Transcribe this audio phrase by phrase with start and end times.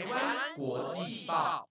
[0.00, 1.68] 台湾国际报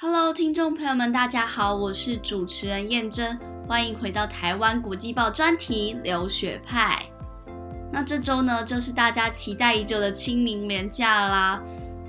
[0.00, 3.38] ，Hello，听众朋友们，大家好，我是主持人燕珍，
[3.68, 7.04] 欢迎回到台湾国际报专题留学派。
[7.92, 11.62] 那这周呢，就是大家期待已久的清明连假啦。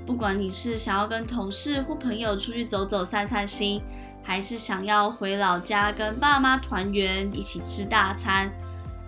[0.06, 3.82] 不管你是想要跟同事或朋友出去走走散散心，
[4.22, 8.50] 还是想要回老家跟爸妈团圆，一起吃大餐，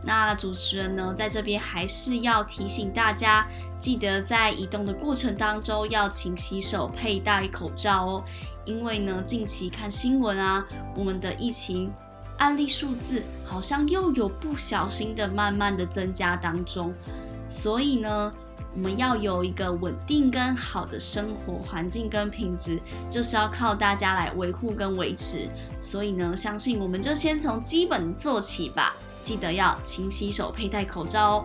[0.02, 3.46] 那主持人呢，在这边还是要提醒大家，
[3.78, 8.24] 记得在移动的过程当中要勤洗手、佩戴口罩哦。
[8.64, 11.92] 因为呢，近期看新闻啊，我们的疫情。
[12.38, 16.94] 案例数字好像又有不小心的慢慢的增加当中，
[17.50, 18.32] 所以呢，
[18.74, 22.80] 我们要有一个稳定跟好的生活环境跟品质，
[23.10, 25.50] 就是要靠大家来维护跟维持。
[25.82, 31.45] 所以呢，相信我们就先从基本做起吧，记得要勤洗手、佩戴口罩哦。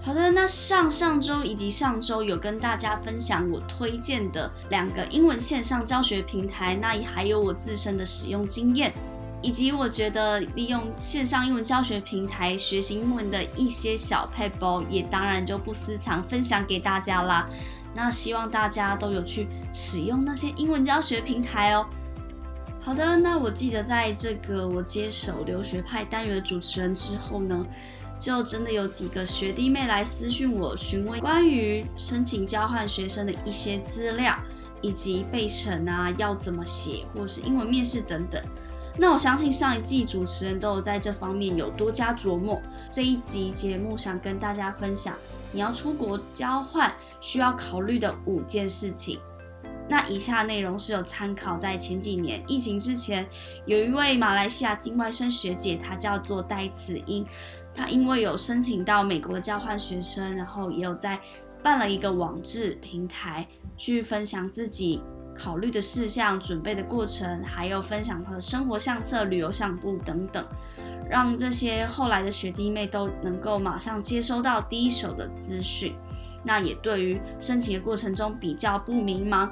[0.00, 8.92] 好的，那上上周以及上周有跟大家分享我推荐的两个英文线上教学平台，那也还有我自身的使用经验。
[9.40, 17.48] 以及我觉得利用线上英文教学平台学习英文的一些小配包，也当然就不私藏分享给大家啦。
[17.94, 21.86] 那希望大家都有去使用那些英文教学平台哦。
[22.88, 27.66] 好的，那我记得在这个我接手留学派单元的主持人之后呢，
[28.18, 34.34] 就真的有几个学弟妹来私讯我询问关于申请交换学生的一些资料，
[34.80, 38.42] 以及备审啊要怎么写，或是英文面试等等。
[38.96, 42.58] 那我相信上一季主持人都有在这方面有多加琢磨。
[42.90, 45.14] 这一集节目想跟大家分享，
[45.52, 49.20] 你要出国交换需要考虑的五件事情。
[49.88, 53.26] 那以下内容是有参考在前几年疫情之前，
[53.64, 57.24] 有一位马来西亚境外生学姐，她叫做戴慈英，
[57.74, 61.18] 她因为有申请到美国交换学生，然后也有在
[61.62, 65.02] 办了一个网志平台去分享自己。
[65.40, 70.44] 考虑的事项、准备的过程，还有分享他的生活相册、旅游相簿等等，
[71.08, 75.94] 让这些后来的学弟妹都能够马上接收到第一手的资讯。
[76.42, 79.48] 那也对于申请的过程中比较不迷茫，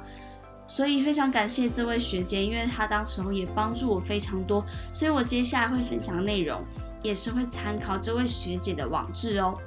[0.67, 4.65] 所以非常感谢这位学姐，因为她当时候也帮助我非常多。
[4.93, 6.61] 所以我接下来会分享内容，
[7.01, 9.57] 也是会参考这位学姐的网志哦。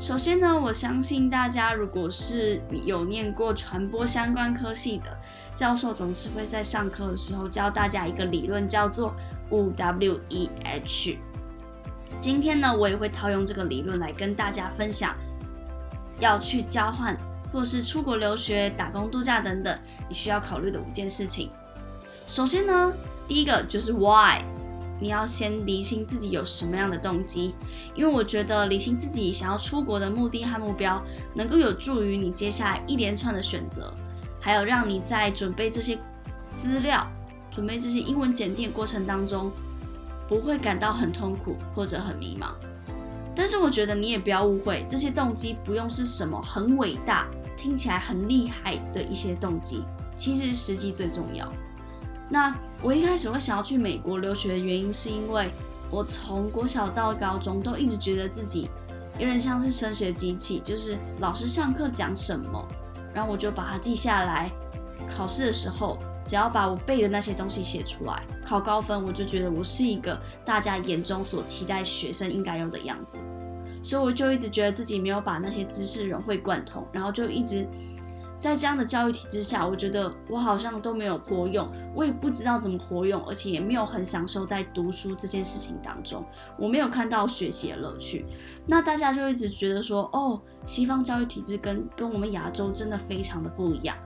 [0.00, 5.16] 首先呢，我相信大家如果是有念过传播相关科系的
[5.56, 9.12] 教授，总是会在上课的时候教大家一个理论，叫做
[9.50, 11.18] 五 W E H。
[12.20, 15.16] 今天呢，我也会套用这个理论来跟大家分享，
[16.20, 17.16] 要去交换
[17.52, 19.78] 或是出国留学、打工度假等等，
[20.08, 21.50] 你需要考虑的五件事情。
[22.26, 22.92] 首先呢，
[23.26, 24.42] 第一个就是 Why。
[25.00, 27.54] 你要先理清自己有什么样的动机，
[27.94, 31.00] 因为我觉得理清自己想要出国的目的和目标，
[31.34, 33.94] 能够有助于你接下来一连串的选择，
[34.40, 35.96] 还有让你在准备这些
[36.50, 37.06] 资料、
[37.48, 39.52] 准备这些英文检定过程当中，
[40.28, 42.48] 不会感到很痛苦或者很迷茫。
[43.36, 47.24] 但是我觉得你也不要误会，这些动机不用是什么很伟大、
[47.58, 49.82] 听起来很厉害的一些动机，
[50.16, 51.52] 其实实际最重要。
[52.30, 55.50] 那我一开始会想要去美国留学的原因，是因为
[55.90, 58.70] 我从国小到高中都一直觉得自己
[59.18, 62.66] 有点像是升学机器，就是老师上课讲什么，
[63.12, 64.52] 然后我就把它记下来，
[65.10, 73.18] 考试的时候只要把我背的那些东西写出来，考高分，我就觉得我是一个大家眼中所期待学生应该有的样子，
[73.82, 77.66] 所以我就一直觉得自己没有把那些知识融会贯通，然后就一直。
[78.40, 86.24] 在这样的教育体制下，我觉得我好像都没有活用，我也不知道怎么活用，而且也没有很享受在读书这件事情当中，
[86.56, 88.24] 我没有看到学习的乐趣。
[88.64, 93.96] 那大家就一直觉得说，哦，西方教育体制跟跟我们亚洲真的非常的不一样。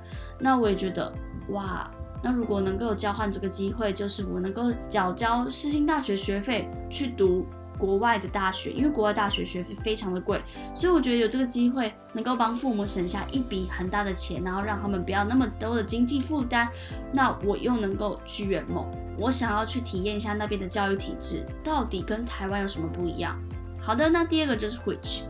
[0.41, 1.12] 那我也觉得，
[1.50, 1.91] 哇，
[2.22, 7.44] 那如果能够交换这个机会，就是我能够缴交世新大学学费去读。
[7.78, 10.41] 国外的大学，因为国外大学学费非常的贵，
[10.75, 16.69] 所以我觉得有这个机会能够帮父母省下一笔很大的钱，然后让他们不要那么多的经济负担，
[17.12, 18.88] 那我又能够去圆梦。
[19.19, 23.38] 我想要去体验一下那边的教育体制到底跟台湾有什么不一样。
[23.81, 25.23] 好的，那第二个就是 which，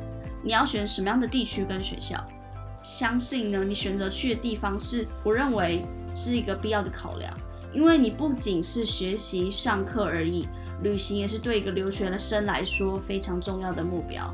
[0.43, 2.23] 你要选什么样的地区跟学校？
[2.83, 5.85] 相信呢，你选择去的地方是我认为
[6.15, 7.33] 是一个必要的考量，
[7.73, 10.49] 因为你不仅是学习上课而已。
[10.83, 14.33] 旅行也是对一个留学生来说非常重要的目标。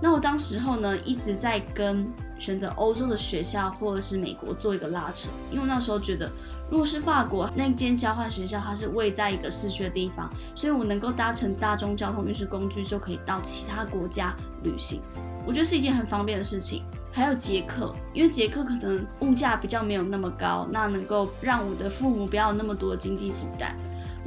[0.00, 2.06] 那我当时候呢，一直在跟
[2.38, 6.30] 选择欧洲的学校或者是美国做一个拉扯，因为那时候觉得，
[6.70, 15.02] 如果是法国那间交换学校，它是位在一个市区的地方，所以我能够搭乘大众交通运输工具就可以到其他国家旅行，
[15.44, 16.84] 我觉得是一件很方便的事情。
[17.10, 23.76] 还有捷克，因为捷克可能物价比较没有那么高，那能够让我的父母不要有那么多经济负担。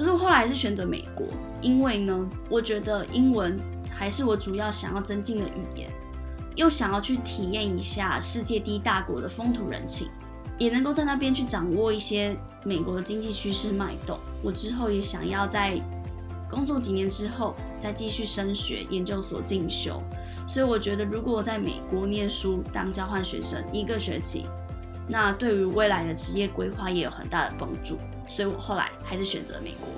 [0.01, 1.27] 可是我后来还是选择美国，
[1.61, 3.55] 因为呢，我觉得英文
[3.87, 5.91] 还是我主要想要增进的语言。
[6.55, 10.07] 又想要去体验一下世界第一大国的风土人情，
[10.57, 14.17] 也能够在那边去掌握一些美国的经济趋势脉动。
[14.41, 15.79] 我之后也想要在
[16.49, 20.01] 工作几年之后再继续升学、研究所进修。
[20.47, 24.47] 所以我觉得，如果我在美国念书当交换学生一个学期，
[25.07, 27.99] 那对于未来的职业规划也有很大的帮助。
[28.35, 29.89] 所以我后来还是选择了美国。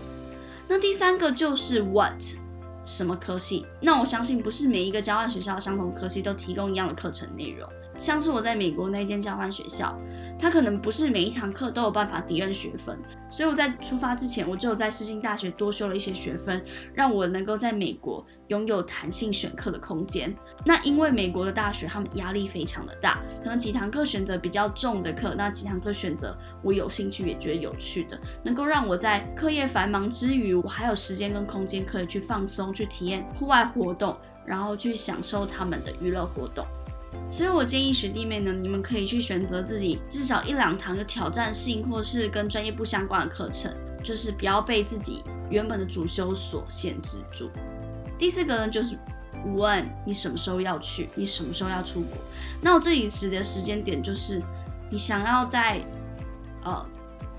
[0.67, 2.21] 那第三个就是 What。
[2.85, 3.65] 什么科系？
[3.79, 7.65] 那我相信不是每一个交换学校相同科系都提供一样的课程内容。
[7.97, 9.97] 像是我在美国那间交换学校，
[10.39, 12.97] 它可能不是每一堂课都有办法抵任学分，
[13.29, 16.63] 所以我在出发之前，我就在世新大学多修了一些学分，
[16.93, 20.35] 让我能够在美国拥有弹性选课的空间。
[20.65, 34.15] 那因为美国的大学他们压力非常的大，可能几堂课选择比较重的课，那几堂课选择我有兴趣也觉得有趣的，能够让我在课业繁忙之余，我还有时间跟空间可以去放松，去体验户外活动，
[34.45, 36.65] 然后去享受他们的娱乐活动。
[37.31, 43.73] 所以我建议学弟妹呢，你们可以去选择自己至少一两堂的挑战性或是跟专业不相关的课程，
[44.03, 47.49] 就是不要被自己原本的主修所限制住。
[48.19, 48.95] 第四个呢，就是
[49.55, 52.17] 问你什么时候要去，你什么时候要出国。
[52.61, 54.39] 那我这里指的时间点就是
[54.91, 55.81] 你想要在
[56.63, 56.85] 呃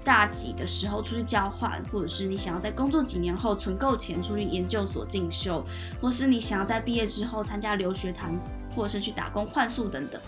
[0.04, 5.64] 大几的时候出去交换，或者是你想要在工作几年后存够钱出去研究所进修，
[6.00, 8.36] 或是你想要在毕业之后参加留学团。
[8.74, 10.20] 或者是去打工换宿等等，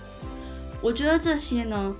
[0.80, 1.94] 我觉得这些呢，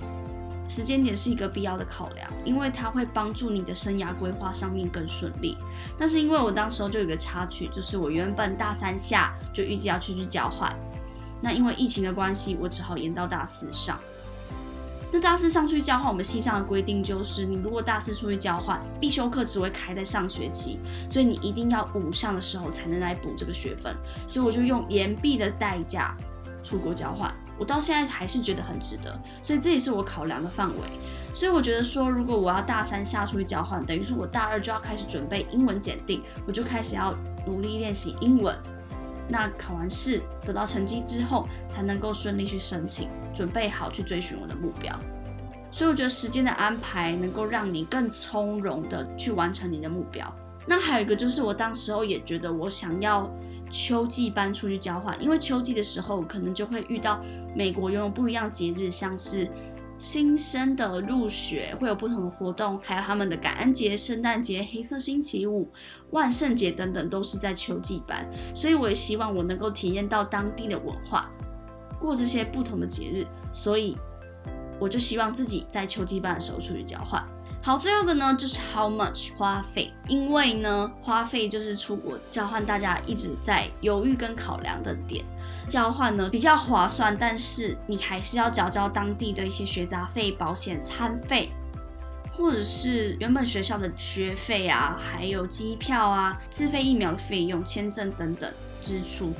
[0.69, 5.57] 时间点是一个必要的考量，因为它会帮助你的生涯规划上面更顺利。
[5.97, 10.73] 但是因为我当时候就有个插曲，就是我原本大三下就预计要去去交换，
[11.41, 13.99] 那因为疫情的关系，我只好延到大四上。
[15.09, 23.95] 那大四上去交换，我们系上的规定就是，你如果大四出去交换，必修课只会开在上学期，所以你一定要五上的时候才能来补这个学分。
[24.27, 26.13] 所以我就用延毕的代价。
[26.67, 30.75] 出国交换，我到现在还是觉得很值得，所以这也是我考量的范围。
[31.33, 37.15] 所以我觉得说，如果我要大三下出去交换，等于是我大二就要开始准备英文检定，我就开始要
[37.45, 38.53] 努力练习英文。
[39.29, 44.93] 那考完试得到成绩之后，才能够顺利去申请，准备好去追寻我的目标。
[45.71, 50.29] 所以我觉得时间的安排能够让你更从容的去完成你的目标。
[50.65, 53.31] 那还有一个就是，我当时候也觉得我想要。
[53.69, 57.21] 秋季班出去交换，因为秋季的时候可能就会遇到
[57.55, 59.49] 美国拥有不一样节日，像是
[59.99, 65.69] 新生的入学会有不同的活动，还有他们的感恩节、圣诞节、黑色星期五、
[66.11, 71.29] 万圣节等等都是在秋季班，所以我也希望我能够体验到当地的文化，
[71.99, 73.97] 过这些不同的节日，所以
[74.79, 77.27] 我就希望自己在秋季班的时候出去交换。
[77.67, 85.25] 好，最后一个呢就是 how much 花费，因为呢花费就是出国交换大家一直在犹豫跟考量的点。
[85.67, 91.51] 交换呢比较划算，但是你还是要缴交当地的一些学杂费、保险、餐费，
[92.31, 98.49] 或者是原本学校的学费啊，还有机票啊、自费疫苗的费用、签证等等
[98.81, 99.33] 支出。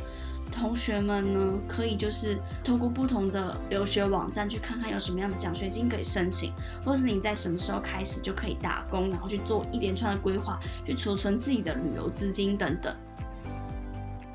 [0.52, 6.52] 同学们呢，可以就是透过不同的留学网站去看看有什么样的奖学金可以申请，
[6.84, 12.96] 或是你在什么时候开始就可以打工，然后去做一连串的规划，去储存自己的旅游资金等等。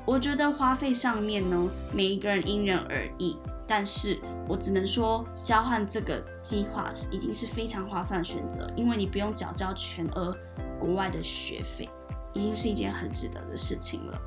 [0.05, 10.35] 我觉得花费上面呢，每一个人因人而异，但是我只能说，交换这个计划已经是非常划算的选择，因为你不用缴交全额
[10.77, 11.89] 国外的学费，
[12.33, 14.21] 已经是一件很值得的事情了。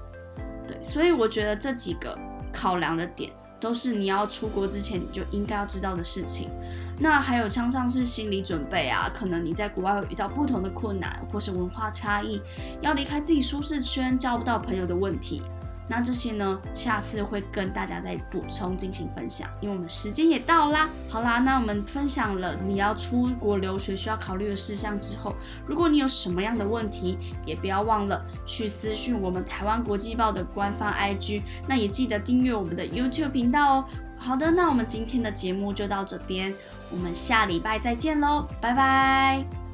[0.80, 2.16] 所以我觉得这几个
[2.52, 6.50] 考量的点都是你要出国之前你就应该要知道的事情。
[6.98, 12.40] 那还有像上是心理准备啊，可能你在国外会遇到不同的困难，或是文化差异，
[12.80, 15.42] 要离开自己舒适圈，交不到朋友的问题。
[15.88, 20.88] 那这些呢，下次会跟大家再补充进行分享，因为我们时间也到啦。
[21.08, 25.34] 好啦，那我们分享了你要出国留学需要考虑的事项之后，
[25.66, 33.84] 如果你有什么样的问题，也不要忘了去私讯我们台湾国际报的官方 IG，那也记得订阅我们的 YouTube 频道哦。
[34.18, 36.54] 好的，那我们今天的节目就到这边，
[36.90, 39.65] 我们下礼拜再见喽，拜拜。